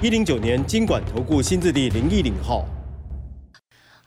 [0.00, 2.64] 一零九年经管投顾新字第零一零号。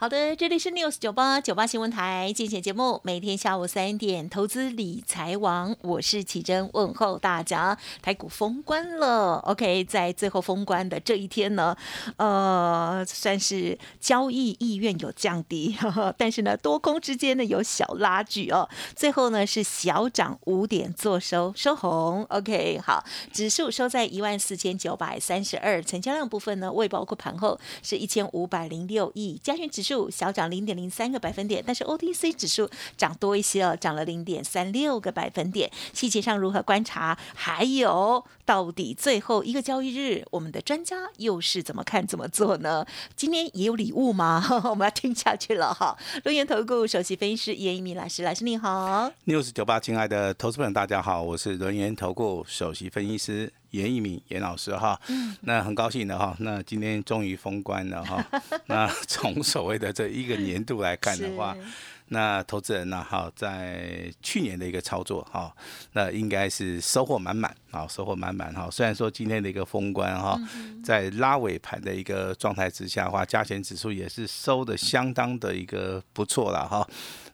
[0.01, 7.77] 好的，这里是 News 九八九八新闻台，精选节目，每天下午三点，投资理财王，我是启珍，问候大家。
[8.01, 11.77] 台股封关了，OK，在最后封关的这一天呢，
[12.17, 18.67] 呃，算是交易意愿有降低，呵 呵但是呢，多空之间呢有小拉锯哦。
[18.95, 29.90] 最后呢是小涨五点做收，收红，OK，好，指数收在一万四千九百三十二，成交量部分呢未包括盘后是一千五百零六亿，加权指数。
[30.09, 35.71] 小涨零点零三个百分点，但是 OTC 指数涨多一些哦，涨了零点三六个百分点。
[35.93, 37.17] 细节上如何观察？
[37.33, 42.85] 还有，到底最后一个交易日，我们的专家又是怎么看怎么做呢？
[43.15, 44.43] 今天也有礼物吗？
[44.69, 45.97] 我们要听下去了哈。
[46.25, 49.11] 录音投顾首席分析师叶一鸣老师，老师你好。
[49.25, 53.51] news 九八，亲爱的投资朋友大家好，我是轮研投顾首席分析师。
[53.71, 54.99] 严一敏严老师哈，
[55.41, 58.25] 那很高兴的哈，那今天终于封关了哈。
[58.67, 61.55] 那从所谓的这一个年度来看的话，
[62.09, 65.53] 那投资人呢哈，在去年的一个操作哈，
[65.93, 68.69] 那应该是收获满满啊，收获满满哈。
[68.69, 70.37] 虽然说今天的一个封关哈，
[70.83, 76.85] 在拉尾盘的一个状态之下的话，加权指数也是收的相当的一个不错了哈。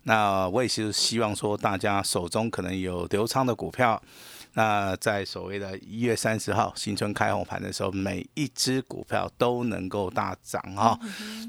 [0.03, 3.99] 那我也是希望说大家手中可能有流仓的股票。
[4.57, 10.99] 那在所谓的一月三十号新春开红盘的时候，每一只股票都能够大涨哈。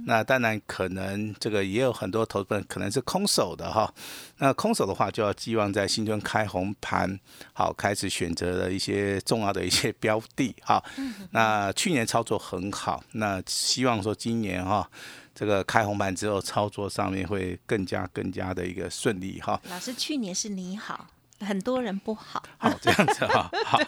[0.05, 3.91] 那当然可能这个也有很多投资人可能是空手的哈。
[4.37, 7.19] 那空手的话，就要寄望在新春开红盘
[7.55, 10.85] 好开始选择了一些重要的一些标的哈。
[11.31, 14.87] 那去年操作很好，那希望说今年哈
[15.35, 19.59] 这个开红盘之后操作上面会更加更加的一个顺利哈。
[19.71, 21.07] 老师，去年是你好。
[21.41, 23.79] 很多人不好，好这样子哈，好，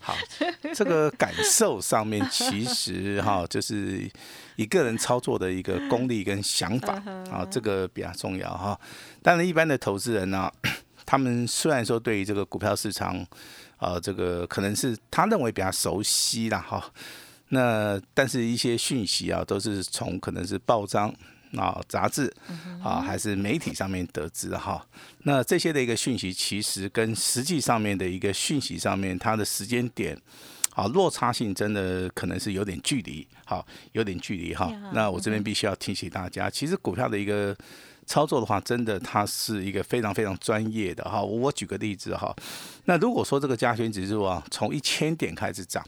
[0.00, 0.16] 好，
[0.74, 4.10] 这个感受上面其实哈， 就是
[4.56, 6.94] 一个人操作的一个功力跟想法
[7.30, 8.78] 啊，这个比较重要哈。
[9.22, 10.50] 当然，一般的投资人呢，
[11.06, 13.24] 他们虽然说对于这个股票市场
[13.76, 16.84] 啊，这个可能是他认为比较熟悉啦哈，
[17.50, 21.14] 那但是一些讯息啊，都是从可能是报章。
[21.56, 22.32] 啊，杂志
[22.82, 24.86] 啊，还是媒体上面得知哈，
[25.24, 30.16] 那这些的一个讯息，其实跟实际上面的一个讯息上面，它的时间点，
[30.74, 34.72] 啊，落差性真的可能是有点距离，好，有点距离哈。
[34.94, 37.54] 那我这边必须要提醒大家，其实股票的一个
[38.06, 41.22] 操作的话，真的它是一个非常非常专业的哈。
[41.22, 42.34] 我举个例子哈，
[42.86, 45.84] 那如果说这个加权指数啊，从一千点开始涨。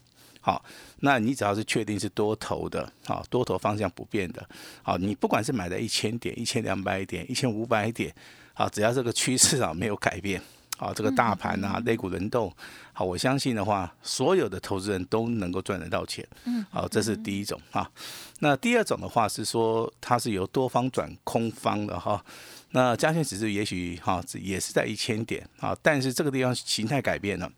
[0.46, 0.62] 好，
[1.00, 4.46] 那你只要是确定是多头的，好，多头方向不变的，
[4.82, 8.14] 好，你不管是买在一千点、一千两百点、一千五百点，
[8.52, 10.38] 好，只要这个趋势啊没有改变，
[10.76, 12.54] 好，这个大盘啊、肋骨轮动，
[12.92, 17.90] 好，我相信的话，所有的投资人都能够赚得到钱，嗯，好，这是第一种哈。
[18.40, 22.22] 那第二种的话是说，它是由多方转空方的哈。
[22.72, 27.50] 那加权指数也许哈也是在一千点，啊，但是这个地方形态改变了。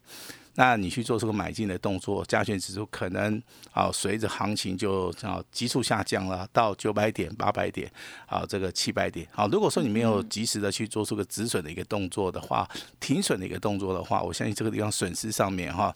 [0.56, 3.40] 那你去做这个买进的动作，加权指数可能
[3.72, 7.90] 啊随着行情就啊急速下降了，到九百点、八百点，
[8.26, 9.26] 啊这个七百点。
[9.30, 12.68] 好，如果说你没有及时的去做出个止损的一个动作的话，
[12.98, 15.94] 停损的一个动作的话，我相信这个地方损失上面哈，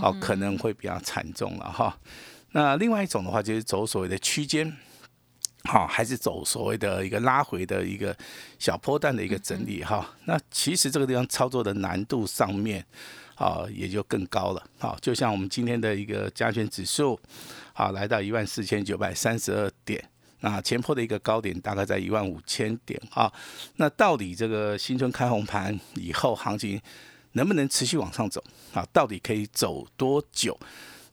[0.00, 1.96] 好可能会比较惨重了哈。
[2.50, 4.76] 那另外一种的话就是走所谓的区间，
[5.68, 8.16] 好还是走所谓的一个拉回的一个
[8.58, 10.14] 小波段的一个整理哈。
[10.24, 12.84] 那其实这个地方操作的难度上面。
[13.36, 14.64] 啊，也就更高了。
[14.78, 17.18] 好，就像我们今天的一个加权指数，
[17.72, 20.08] 好，来到一万四千九百三十二点，
[20.38, 23.02] 那前坡的一个高点大概在一万五千点。
[23.10, 23.32] 啊，
[23.74, 26.80] 那到底这个新春开红盘以后，行情
[27.32, 28.40] 能不能持续往上走？
[28.72, 30.56] 啊，到底可以走多久？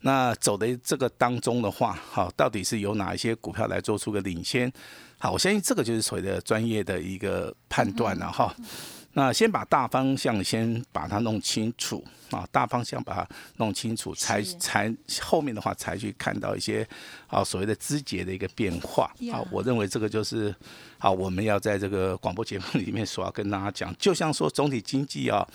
[0.01, 4.71] 那走的这个当中的话，好，到底是由哪一些股票来做出个领先？
[5.17, 8.53] 好，我相信这个就是所谓的专业的一个判断了哈。
[9.13, 13.27] 那先把大方向先把它弄清楚啊，大方向把它
[13.57, 16.87] 弄清楚，才才后面的话才去看到一些
[17.27, 19.43] 啊所谓的枝节的一个变化啊。
[19.51, 20.55] 我认为这个就是
[20.97, 25.45] 啊我们要在这个广播节目里面所要跟大家讲，就像说总体经济啊，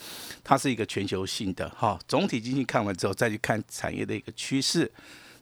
[0.43, 4.91] 它是一个全球性的哈，总体经济看完之后再去看产业的一个趋势。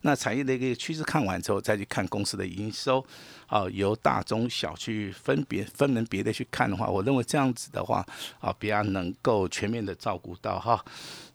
[0.05, 3.03] 那产业的一个趋势看完之后，再去看公司的营收，
[3.47, 8.05] 啊，由大中小去分别分门别类去看的话，我认为这样子的话，
[8.39, 10.79] 啊，比较能够全面的照顾到哈。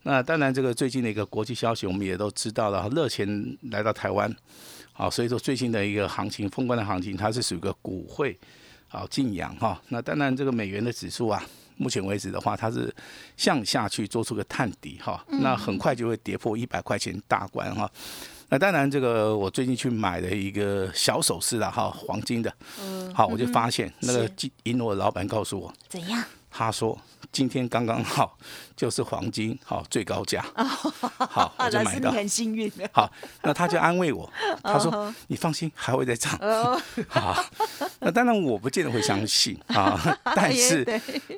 [0.04, 4.32] 那当然，这个最近的一个国际消息，我们也都知道了，热钱来到台湾，
[4.92, 8.38] 好，所以说最近的一个行情，封关的行情，它是属于一个股汇
[8.86, 9.82] 好晋阳哈。
[9.88, 11.44] 那当然，这个美元的指数啊。
[11.76, 12.94] 目前为止的话，它是
[13.38, 17.90] 向下去做出个探底哈，那很快就会跌破一百块钱大关哈。
[18.50, 22.52] 那当然，这个我最近去买了一个小首饰了哈，黄金的，
[23.14, 26.22] 好，我就发现那个金银楼的老板告诉我，怎样？
[26.50, 26.98] 他说。
[27.32, 28.36] 今天刚刚好，
[28.74, 30.44] 就是黄金好最高价，
[31.16, 32.10] 好我 就买到。
[32.10, 32.68] 很幸运。
[32.92, 33.08] 好，
[33.44, 34.28] 那他就安慰我，
[34.64, 36.36] 他说：“你放心，还会再涨。
[37.06, 37.44] ”好，
[38.00, 40.84] 那当然我不见得会相信啊，但是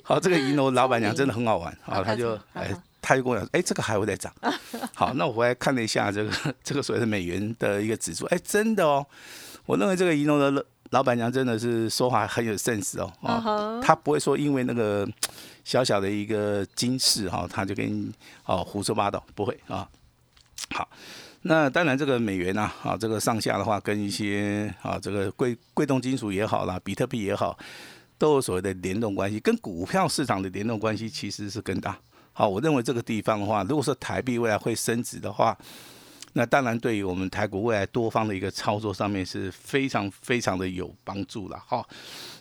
[0.02, 4.32] 好，这个银楼老板娘真的很好玩啊，他就哎，他就跟我讲，哎，这个还会再涨。
[4.94, 6.30] 好，那我回来看了一下这个
[6.64, 9.04] 这个所谓的美元的一个指数，哎，真的哦，
[9.66, 15.06] 我认为这个银楼的老板娘真的是说话很有 sense 哦，啊，他不会说因为那个。
[15.64, 18.12] 小小的一个金饰哈，他就跟
[18.46, 19.88] 哦胡说八道，不会啊。
[20.72, 20.88] 好，
[21.42, 27.56] 那当然这个美元呐，啊这个上下的话，跟一些啊这个贵贵重金属也好啦，比特币也好，
[28.18, 31.96] 都有所谓的联动关系，跟股票市场的联动关系其实是更大。
[32.32, 35.56] 好，我认为这个地方的话，如果说台币未来会升值的话。
[36.34, 41.86] 那当然，对于我们台股未来多方的一个操作上面是非常非常的有帮助了好。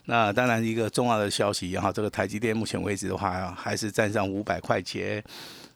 [0.06, 5.22] 那当然，一个重要的消息哈，这个台积电目前为止的话，还是站上五百块钱。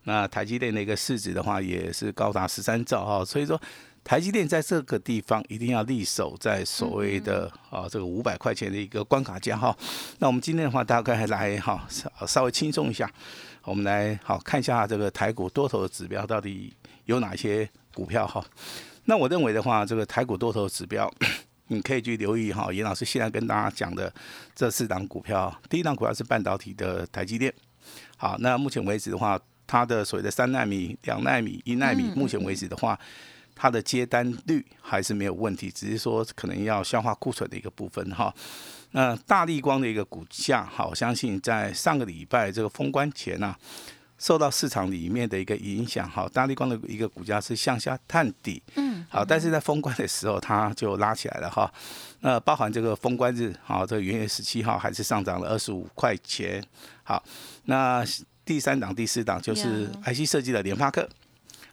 [0.03, 3.25] 那台积电的一个市值的话，也是高达十三兆哈。
[3.25, 3.61] 所以说，
[4.05, 9.75] 台积电在这个地方一定要立守在所谓的啊这个五百块钱的一个关卡价哈。
[10.19, 13.11] 那我们今天的话，大概来哈稍稍微轻松一下，
[13.63, 16.73] 我们来好看一下这个台股多头的指标到底
[17.03, 17.69] 有哪些。
[17.95, 18.45] 股票哈，
[19.05, 21.09] 那我认为的话，这个台股多头指标，
[21.67, 22.73] 你可以去留意哈。
[22.73, 24.13] 严老师现在跟大家讲的
[24.53, 27.53] 这四档股票，第一档股票是半导体的台积电。
[28.17, 32.99] 好，那目前为止的话，它的所谓的三纳米、两纳米、一纳米，目前为止的话，
[33.55, 38.31] 它的接单率还是没有问题，只是说可能要消化库存的一个部分哈。
[38.91, 43.55] 那大力光的一个股价，好，相信在上个礼拜这个封关前呐。
[44.17, 51.69] 受到市场里面的一个影响，哈，大立光的一个股价是向下探底，嗯，好，但是在封关的时候，它就拉起来了，哈，
[52.21, 56.63] 那包含这个封关日，好，这个元月十七号还是上涨了二十五块钱，
[57.03, 57.21] 好，
[57.65, 58.05] 那
[58.45, 61.05] 第三档、第四档就是 IC 设计的联发科，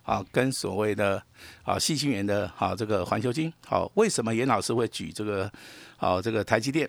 [0.03, 1.23] 啊，跟所谓的
[1.63, 5.51] 啊细心源的，啊，这个环球金，好，为什么严老师会举这个，
[5.97, 6.89] 好，这个台积电，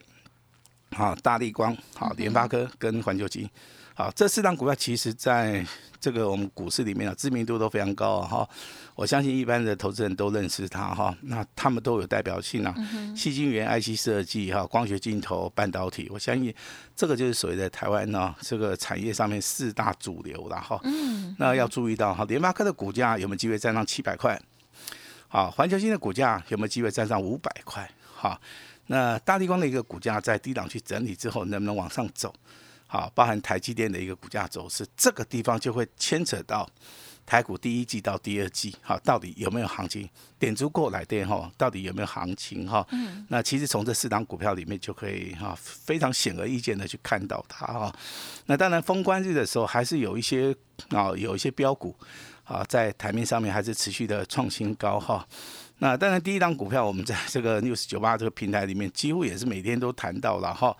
[0.91, 3.49] 好，大力光，好，联发科跟环球金。
[3.95, 5.63] 好，这四档股票其实在
[5.99, 8.47] 这个我们股市里面啊，知名度都非常高哈。
[8.95, 11.15] 我相信一般的投资人都认识它哈。
[11.21, 12.73] 那他们都有代表性啊，
[13.15, 16.09] 细晶圆、IC 设计哈、光学镜头、半导体。
[16.11, 16.51] 我相信
[16.95, 20.81] 这个就是所谓的台湾呢这个产业上面四大主流了哈。
[21.37, 24.41] 那要注意到哈，联发科的股价有没有机会站上七百块？
[25.27, 27.87] 好，环球晶的股价有没有机会站上五百块？
[28.15, 28.41] 好，
[28.87, 32.33] 那大地光的一个股价在低档去整理之后，能不能往上走？
[32.93, 36.69] 好，包含台积电的一个股价走势，这个地方就会牵扯到
[37.25, 40.07] 台股第一季到第二季，好，到底有没有行情？
[40.37, 42.85] 点足过来电哈，到底有没有行情哈？
[42.91, 43.25] 嗯。
[43.29, 47.91] 那其实从这四档股票里面就可以哈，非常显而易见的去看到它哈。
[48.45, 50.55] 那当然封关日的时候，还是有一些
[50.89, 51.95] 啊，有一些标股
[52.43, 55.27] 啊，在台面上面还是持续的创新高哈。
[55.79, 60.77] 那当然第一档股票，我们在这个 news 九八这个平台里面，几乎也是每天都谈到了哈。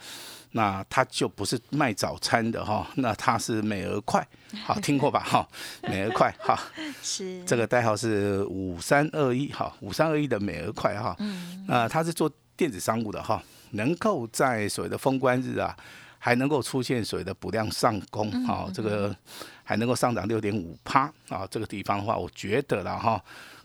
[0.54, 4.26] 那它就不是卖早餐的哈， 那它是美而快，
[4.64, 5.20] 好听过吧？
[5.20, 5.48] 哈？
[5.84, 6.58] 美而快哈，
[7.04, 7.44] 是。
[7.46, 13.42] 这个代号是五三二一哈，五三二一的美而快哈，嗯，那它是做电子商务的哈，
[13.72, 15.76] 能够在所谓的封关日啊，
[16.20, 19.16] 还能够出现所谓的补量上攻，哈，这个
[19.64, 23.22] 还能够上涨六点五趴啊，这个地方的话，我觉得了哈。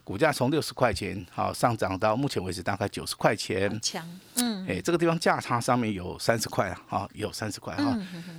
[0.08, 4.02] 股价从六十块钱好上涨到目前为止大概九十块钱，强，
[4.36, 7.94] 嗯，哎，这个地方价差上面有三十块啊，好，有三十块哈。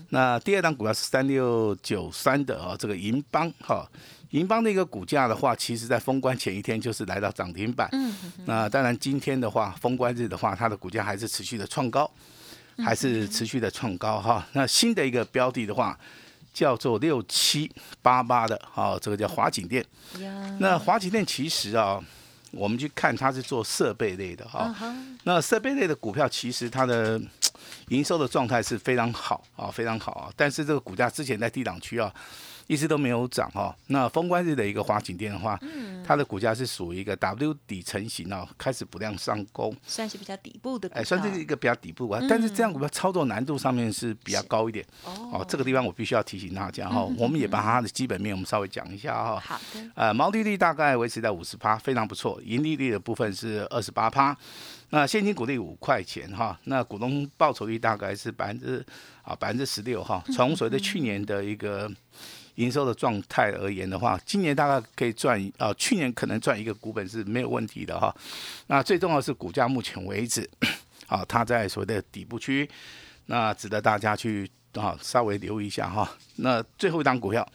[0.09, 3.88] 那第二档股票是三六九三的啊，这个银邦哈，
[4.31, 8.15] 银邦的一个股价的话，其实在封关前一天就是来到涨停板，嗯，
[8.47, 12.09] 那当然今天的话，封关日的话，它的股价还是持续的创高，
[12.83, 14.43] 还是持续的创高哈。
[14.53, 15.95] 那新的一个标的的话。
[16.53, 19.85] 叫做六七八八的，好，这个叫华景店。
[20.59, 21.99] 那华景店其实啊，
[22.51, 24.73] 我们去看它是做设备类的哈。
[25.23, 27.19] 那设备类的股票其实它的
[27.89, 30.31] 营收的状态是非常好啊，非常好啊。
[30.35, 32.13] 但是这个股价之前在低档区啊，
[32.69, 33.75] 一直都没有涨哈。
[33.88, 35.59] 那封关日的一个华景店的话，
[36.05, 42.21] 它的股价是属于一个 W 底成型哦，开始补量上攻，算是比较底部的，哎，算是一个比较底部啊。
[42.29, 45.43] 但是这样股票操作难度上面是比较高一点哦。
[45.49, 49.39] 这个地方我必须要提醒大家哈，我们也把它的基本面我们稍微讲一下哈。
[49.39, 49.91] 好的。
[49.95, 52.39] 呃，毛利率大概维持在五十趴，非常不错。
[52.45, 54.38] 盈利率的部分是二十八趴。
[54.91, 58.85] 那现金股利五块钱哈，那股东报酬率大概是百分之
[59.23, 60.23] 啊百分之十六哈。
[60.33, 61.91] 从所谓的去年的一个
[62.59, 68.13] 营收的状态而言的话，今年大概可以赚啊，去年可能赚一个股本是没有问题的哈。
[68.67, 70.47] 那最重要是股价目前为止，
[71.07, 72.69] 啊，它在所谓的底部区，
[73.27, 76.09] 那值得大家去啊稍微留意一下哈。
[76.35, 77.47] 那最后一张股票，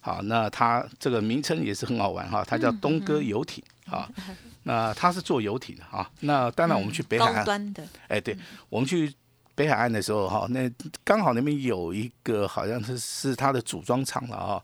[0.00, 4.08] 好，那它这个名称也是很好玩哈，它叫东哥游艇啊。
[4.66, 8.34] 那它是做游艇的哈，那当然我们去北海岸，高端的，哎，对，
[8.70, 9.12] 我们去
[9.54, 10.70] 北海岸的时候哈，那
[11.04, 14.62] 刚好那边有一个好像是是它的组装厂了啊，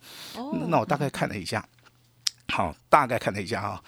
[0.69, 1.65] 那我大概看了一下，
[2.49, 3.83] 好，大概看了一下哈，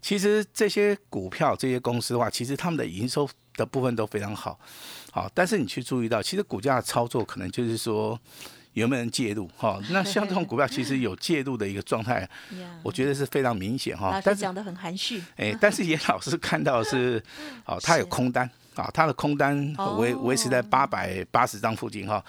[0.00, 4.58] 其实这些股票这些公司的话，其实他们的营收的部分都非常好，
[5.12, 8.18] 好，但是你去注意到，其实股价的操作可能就是说。
[8.76, 9.48] 有没有人介入？
[9.56, 12.28] 哈，那像这种股票 其实有介入的一个状态，
[12.82, 14.20] 我觉得是非常明显哈。
[14.22, 15.24] 但是讲的很含蓄。
[15.36, 17.18] 哎，但是严老师看到是，
[17.64, 18.46] 哦，他有空单
[18.82, 22.24] 啊，它的空单维维持在八百八十张附近哈。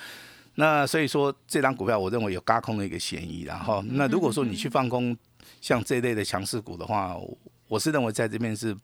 [0.55, 5.15] 那所以说这张股票我认为有嘎空的一个嫌疑，然后那如果说你去放空
[5.61, 7.15] 像这类的强势股的话。
[7.67, 8.75] 我是认为在这边是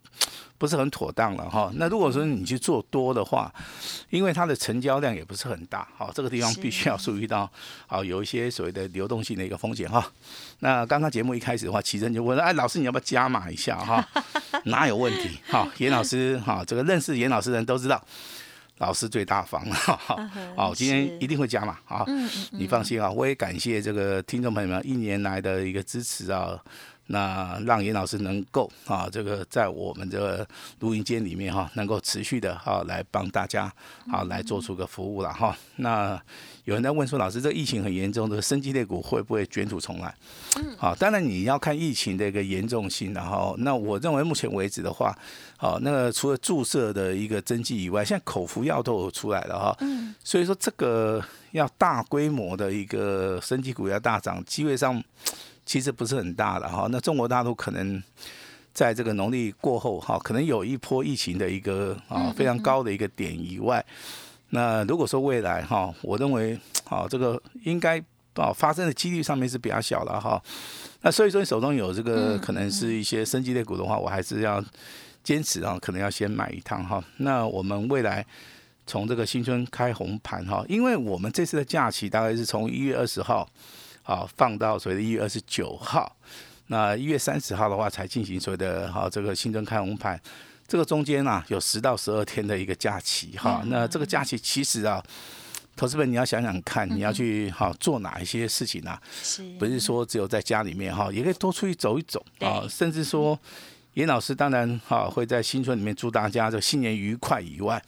[0.58, 1.72] 不是很妥当了哈？
[1.76, 3.54] 那如果说你去做多的话，
[4.10, 7.50] 因为它的成交量也不是很大，好，这个地方必须要注意到，
[7.88, 10.06] 好，有一些所谓的流动性的一个风险哈。
[10.60, 14.06] 那刚刚节目一开始的话，奇珍就问，哎，老师你要不要加码一下哈？
[14.66, 15.40] 哪有问题？
[15.50, 18.02] 哈，严老师哈，这个认识严老师的人都知道，
[18.80, 20.00] 老师最大方哈。
[20.56, 22.06] 好，今天一定会加码啊，
[22.52, 26.60] 你放心啊，我也感谢这个听众朋友们一年来的一个支持啊。
[27.08, 30.48] 那让严老师能够啊，这个在我们这个
[30.80, 33.72] 录音间里面哈，能够持续的哈来帮大家
[34.10, 35.56] 好来做出个服务了哈。
[35.76, 36.20] 那
[36.64, 40.16] 有人在问说，老师，这疫情很严重，这个生机类股会不会卷土重来？
[40.56, 45.14] 嗯，好，当然你要看疫情的一个严重性，然后那我认为目前为止的话，
[45.58, 49.76] 好，那个除了注射的一个针剂以外，现在口服药都有出来了哈。
[49.82, 55.04] 嗯，所以说这个要大规模的一个生机股要大涨，机会上。
[55.66, 58.04] 其实不是很大的哈，那中国大陆可能
[58.74, 63.84] 在这个农历过后哈，可能有一波疫情的一个啊非常高的一个点以外，
[64.50, 67.98] 那如果说未来哈，我认为啊这个应该
[68.34, 70.42] 啊发生的几率上面是比较小的哈，
[71.02, 74.64] 那所以说你手中有这个可能是一些升级类股的话，我还是要
[75.24, 77.02] 坚持啊，可能要先买一趟哈。
[77.18, 78.26] 那我们未来
[78.86, 83.48] 从这个新春开红盘哈，因为我们这次的假期大概是从一月二十号。
[84.04, 86.14] 好，放到所谓的一月二十九号，
[86.68, 90.20] 那一月三十号的话才进行所谓的好这个新增开红盘，
[90.68, 95.02] 这个中间啊有十到十二天的一个假期哈，那这个假期其实啊，
[95.76, 99.02] 投资们你要想想看，你要去哈做哪一些事情啊？
[99.58, 103.40] 不是说只有在家里面哈，也可以多出去走一走啊，甚至说
[103.94, 107.82] 严老师当然哈会在新春里面祝大家这新年愉快以外，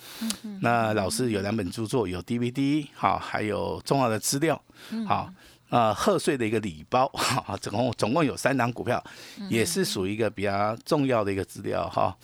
[0.61, 4.61] 那老师有两本著作，有 DVD 好，还有重要的资料
[5.05, 5.29] 好。
[5.75, 9.03] 呃，贺岁的一个礼包， 哈，总共总共有三档股票，
[9.49, 12.15] 也是属于一个比较重要的一个资料哈。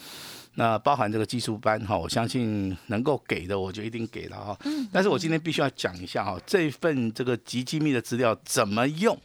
[0.54, 4.58] 那包含这个技术班哈，我相信能够给的，我就一定给了哈。
[4.64, 4.88] 嗯。
[4.90, 9.20] 但是我今天必须要讲一下哈，这份这个极机密的资料怎么用，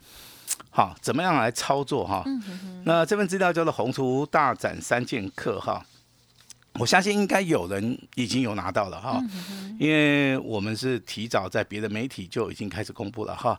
[0.70, 2.24] 好，怎么样来操作哈？
[2.26, 5.86] 嗯那这份资料叫做《宏图大展三剑客》哈。
[6.78, 9.18] 我相信应该有人已经有拿到了哈，
[9.78, 13.58] 因为我们是提早在别的媒体就已经开始公布了哈。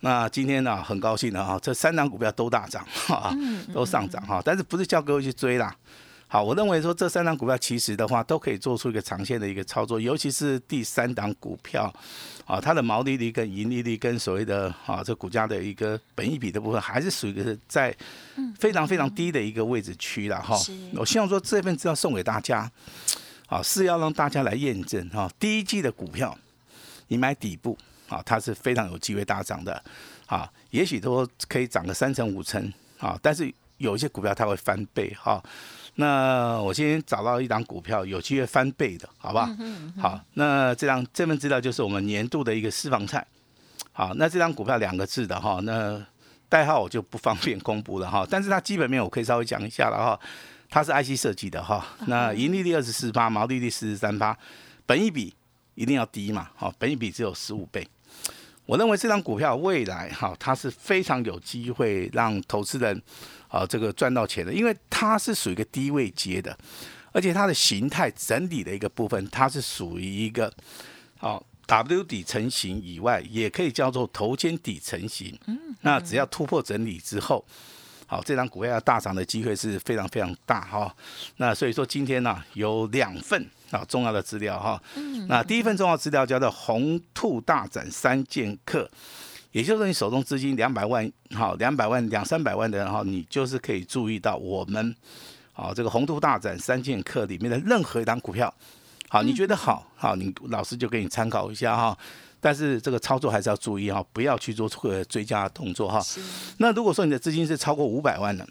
[0.00, 3.34] 那今天呢，很高兴的哈，这三档股票都大涨哈，
[3.74, 5.74] 都上涨哈，但是不是叫各位去追啦。
[6.30, 11.90] 好，我认为说这三档股票其实的话都可以做出一个长线的一个操作，尤其是第三档股票，
[12.44, 17.96] 啊，它的毛利率跟盈利率跟所谓的啊这股价的一个本益比的部分，还是属于是在
[18.58, 20.54] 非常非常低的一个位置区了哈。
[20.94, 22.70] 我希望说这份资料送给大家，
[23.48, 26.36] 啊，是要让大家来验证哈，第一季的股票
[27.08, 27.76] 你买底部
[28.08, 29.82] 啊，它是非常有机会大涨的，
[30.26, 35.42] 啊，也许都可以涨个三成五成啊，但是有一些股票它会翻倍哈。
[35.94, 39.48] 那我今天找到一档股票，有机会翻倍的，好不好？
[39.98, 43.26] 好，那这张这份资料就是我们年度的一个私房菜。
[43.92, 46.00] 好，那这张股票两个字的哈，那
[46.48, 50.20] 代号我就不方便公布了哈，但是它基本面我可以稍微讲一下了哈。
[50.70, 54.36] 它是 IC 设计的哈，那盈利率二十四八，毛利率四十三八，
[54.84, 55.34] 本益比
[55.74, 57.88] 一定要低嘛，好，本益比只有十五倍。
[58.66, 63.02] 我认为这张股票未来哈，它是非常有机会让投资人
[63.48, 66.54] 啊这个赚到钱的，因为它是属于一个低位接的，
[67.12, 70.52] 而且它的形态整理的一个部分，它是属于一个
[71.16, 75.34] 好 W 底成型以外，也可以叫做头肩底成型。
[75.46, 77.42] 嗯，那只要突破整理之后。
[78.10, 80.92] 好，这张股票要大涨的机会是非常非常大哈。
[81.36, 84.82] 那所以说今天呢有两份啊重要的资料哈。
[84.96, 85.26] 嗯。
[85.28, 88.90] 那第一份重要资料叫做红兔大展三剑客，
[89.52, 94.96] 也就是你手中资金两百万，好两百万两三百万的人哈，你就是可以注意到我们
[95.52, 98.52] 好这个红兔大展三剑客里面的任何一张股票，
[99.10, 101.98] 好你觉得好，好你老师就给你参考一下哈。
[102.40, 106.00] 但是这个操作还是要注意哈，不要去做这个追加动作哈。
[106.58, 108.48] 那如果说你的资金是超过五百万的，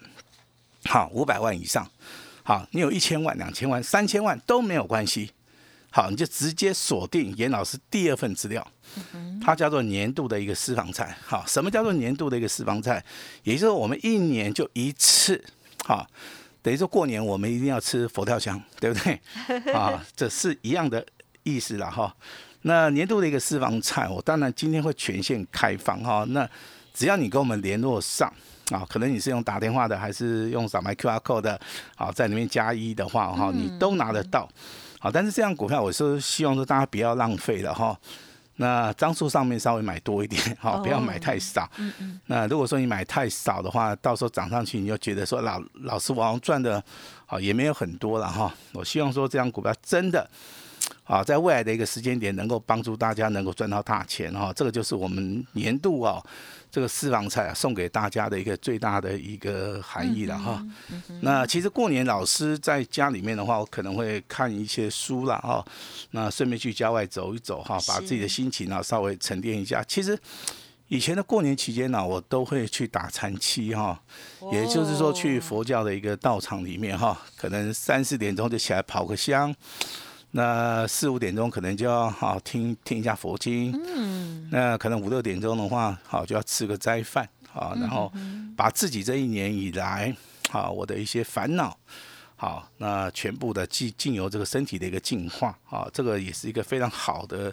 [0.85, 1.89] 好，五百万以上，
[2.43, 5.31] 好，你有一千万、两千万、三千万都没有关系，
[5.89, 8.65] 好，你就直接锁定严老师第二份资料，
[9.41, 11.17] 它叫做年度的一个私房菜。
[11.25, 13.03] 好，什么叫做年度的一个私房菜？
[13.43, 15.41] 也就是说我们一年就一次，
[15.85, 16.05] 好，
[16.61, 19.19] 等于说过年我们一定要吃佛跳墙，对不对？
[19.73, 21.05] 啊，这是一样的
[21.43, 22.13] 意思了哈。
[22.63, 26.25] 那年度的一个私房菜，我当然今天会全线开放哈。
[26.29, 26.49] 那
[26.93, 28.31] 只要你跟我们联络上
[28.71, 31.59] 啊，可能你是用打电话的，还是用扫描 QR code 的，
[31.95, 34.49] 好，在里面加一的话哈，你都拿得到。
[34.99, 37.97] 好，但是这样股票，我是希望说大家不要浪费了哈。
[38.59, 41.69] 那张数上面稍微买多一点，好，不要买太少。
[41.77, 42.19] 嗯嗯。
[42.25, 46.83] 那如果说你买太少的话，到时候涨上去，你就觉得说老老师王赚的，
[47.27, 48.51] 好也没有很多了哈。
[48.73, 50.27] 我希望说这样股票真的。
[51.07, 56.21] 啊，在未来的一个时间点，能够帮助大家能够赚到大钱哈，这个就是我们年度啊
[56.69, 60.61] 这个私房菜啊送给大家的一个最大的一个含义了哈。
[61.21, 65.65] 那其实过年老师在家里面的话，我可能会看一些书了哈，
[66.11, 69.81] 那顺便去郊外走一走哈，把自己的心情啊稍微沉淀一下。
[69.87, 70.19] 其实
[70.89, 73.97] 以前的过年期间呢，我都会去打禅七哈，
[74.51, 79.55] 也就是说去佛教的一个道场里面哈，可能三四点钟就起来跑个香。
[80.31, 88.11] 那四五点钟可能就要好听听一下佛经，嗯，那可能五六点钟的话，好就要吃个斋饭，好，然后
[88.55, 90.15] 把自己这一年以来，
[90.49, 91.77] 好我的一些烦恼。
[92.39, 97.51] 好，那全部的进进由这个身体的一个净化，啊，这个也是一个非常好的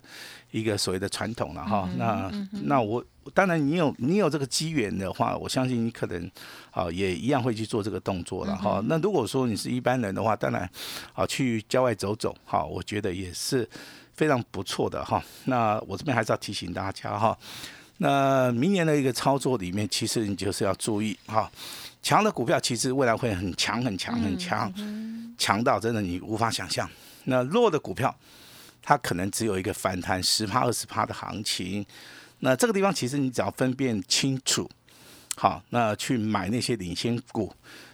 [0.51, 1.88] 一个所谓的传统了哈。
[1.97, 2.31] 那
[2.64, 6.31] 那我当然你有你有这个机缘的话，我相信你可能
[6.70, 8.83] 啊也一样会去做这个动作了哈。
[8.85, 10.68] 那如果说你是一般人的话，当然
[11.14, 13.66] 啊去郊外走走，哈，我觉得也是
[14.12, 15.25] 非常不错的哈。
[15.47, 17.35] 那我这边还是要提醒大家哈，
[17.97, 21.51] 那明年的一个操作里面，其实你就是要注意哈。
[22.05, 24.71] 强的股票其实未来会很强很强很强，
[25.38, 26.88] 强到真的你无法想象。
[27.25, 28.14] 那弱的股票，
[28.83, 31.85] 它可能只有一个反弹十趴二十趴的行情。
[32.40, 34.71] 那这个地方其实你只要分辨清楚，
[35.35, 37.51] 好，那去买那些领先股，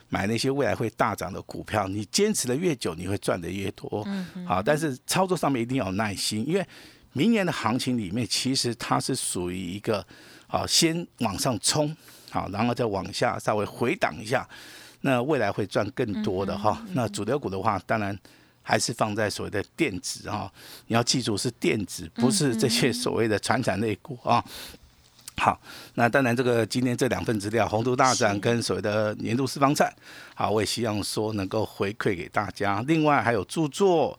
[0.09, 4.05] 买那些未来会大涨的股票，你坚持的越久，你会赚的越多。
[4.45, 6.67] 好，但是操作上面一定要有耐心，因为
[7.13, 10.05] 明年的行情里面其实它是属于一个
[10.51, 11.97] 好先往上冲。
[12.33, 14.49] 好，然后再往下稍微回档一下，
[15.01, 16.81] 那未来会赚更多的哈。
[16.93, 18.17] 那主流股的话，当然
[18.63, 20.49] 还是放在所谓的电子哈。
[20.87, 24.45] 你要记住是电子，不是这些所谓的传产类股啊。
[25.39, 25.61] 好，
[25.95, 29.93] 那当然这个今天这两份资料，宏图大展跟所谓的年度私房菜，
[30.37, 32.81] 好，我也希望说能够回馈给大家。
[32.87, 34.17] 另外还有著作。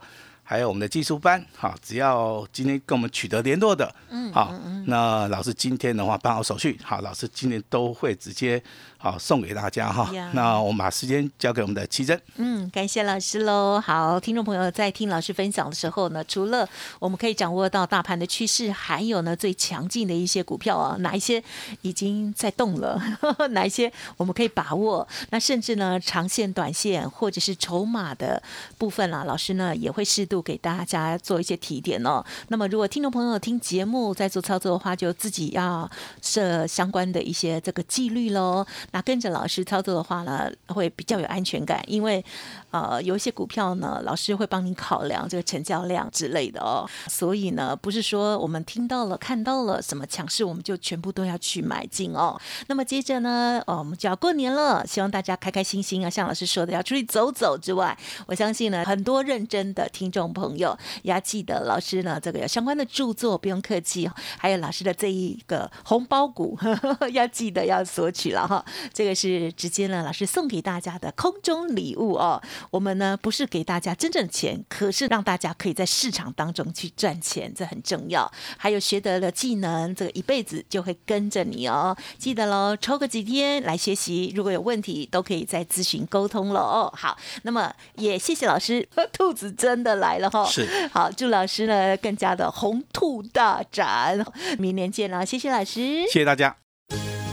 [0.51, 4.53] 还有我们的技术班，好，只要今天跟我们取得联络的，嗯，好，
[4.85, 8.61] 那老师今天的话办好手续，好，老师今天都会直接
[8.97, 10.11] 好送给大家哈。
[10.33, 12.21] 那我们把时间交给我们的奇珍。
[12.35, 13.79] 嗯，感谢老师喽。
[13.79, 16.67] 好，听众朋友在听老师分享的时候呢，除了
[16.99, 21.41] 我们可以掌握到大盘的趋势，还有呢最强劲的一些股票啊，哪一些
[21.81, 23.01] 已经在动了，
[23.51, 25.07] 哪一些我们可以把握？
[25.29, 28.43] 那甚至呢长线、短线或者是筹码的
[28.77, 30.40] 部分啦，老师呢也会适度。
[30.41, 32.23] 给大家做一些提点哦。
[32.47, 35.89] 那么，如果听众朋友听节目在做操作的话，就自己要
[36.21, 38.65] 设相关的一些这个纪律喽。
[38.91, 42.23] 那跟着老师操作的话呢，会比较有安全感，因为
[42.71, 46.89] 呃有一些股票呢，老师会帮你考量这个成交量之类的哦。
[47.07, 52.39] 所以呢，不是说我们听到了、看到了什么强势，我们就全部都要去买进哦。
[52.65, 60.31] 那么接着呢，哦，我们就要过年了，希望大家开开心心啊，像老师说的，要出去走走之外，我相信呢，很多认真的听众。
[60.31, 66.57] 朋友也要记得，老师呢这个有相关的著作不用客气，还有老师的这一个红包股
[67.12, 68.63] 要记得要索取了哈。
[68.93, 72.41] 这个是直接呢老师送给大家的空中礼物哦。
[72.69, 78.32] 我们呢不是给大家真正钱，可是让大家可以在市场当中去赚钱，这很重要。
[78.58, 81.95] 还有学得了技能，这个一辈子就会跟着你哦。
[82.17, 86.93] 记得喽，抽个几天来学习，如果有问题都可以再咨询沟通喽哦。
[86.95, 90.45] 好，那么也谢谢老师， 兔子真的来了哈。
[90.45, 94.24] 是，好，祝老师呢更加的红兔大展，
[94.58, 96.56] 明年见了，谢谢老师，谢谢大家。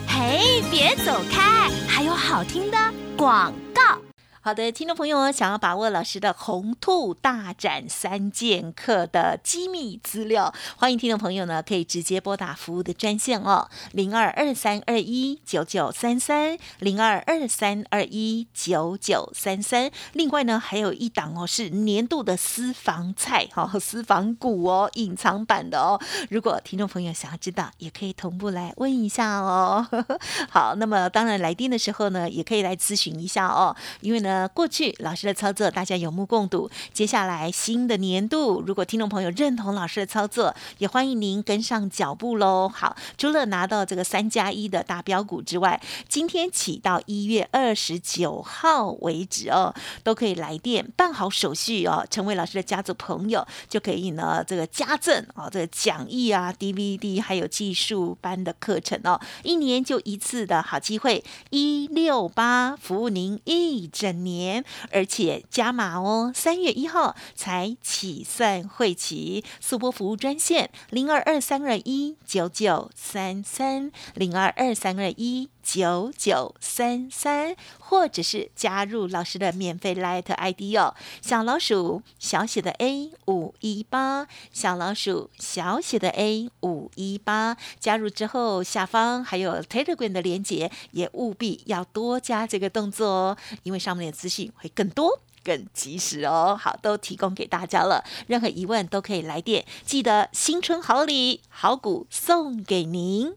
[0.07, 2.79] 嘿，别走开，还有好听的
[3.17, 4.08] 广告。
[4.41, 19.91] 好的，听众朋友想要把握老师的红兔大展三剑客的机密资料，欢迎听众朋友呢可以直接拨打服务的专线哦，零二二三二一九九三三零二二三二一九九三三。
[20.13, 26.01] 另外呢，还有一档哦是年度的私房菜哈， 私房股哦，隐藏版的哦。
[26.31, 29.87] 如果听众朋友想要知道，也可以同步来问一下哦。
[30.49, 34.38] 好，那么当然来电的时候呢，也可以来咨询一下哦，因为呢。
[34.47, 36.71] 过去老师的操作大家有目共睹。
[36.93, 42.69] 接下来新的年度，如果听众朋友认同老师的操作，也欢迎您跟上脚步喽。
[42.69, 49.75] 好，除了拿到这个三加一的大标股之外，今天起到一月二十九号为止哦，
[50.05, 64.65] 都可以来电办好手续哦，成为老师的家族朋友，就可以呢这个加赠哦，这个讲义啊、DVD 还有技术班的课程哦，一年就一次的好机会，一六八服务您一整年。
[64.93, 94.19] 而且加码哦，三月一号才起算会期，速播服务专线零二二三二一九九三三零二二三二一九九三三，或者是加入老师的免费 Light ID 哦，小老鼠小写的 A 五一八，小老鼠小写的 A 五一八，加入之后下方还有 Telegram 的连接，也务必要多加这个动作哦，因为上面的。
[94.19, 96.59] 资讯会更多、更及时哦。
[96.61, 98.03] 好，都提供给大家了。
[98.27, 99.65] 任何疑问都可以来电。
[99.87, 103.37] 记得新春好礼，好股送给您。